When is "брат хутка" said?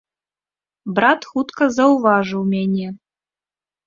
0.99-1.67